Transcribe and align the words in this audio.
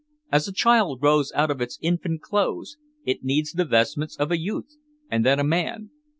As 0.31 0.47
a 0.47 0.51
child 0.51 0.99
grows 0.99 1.31
out 1.35 1.51
of 1.51 1.61
its 1.61 1.77
infant 1.79 2.23
clothes, 2.23 2.75
it 3.05 3.23
needs 3.23 3.51
the 3.51 3.65
vestments 3.65 4.15
of 4.15 4.31
a 4.31 4.39
youth 4.39 4.77
and 5.11 5.23
then 5.23 5.37
a 5.39 5.43
man. 5.43 5.91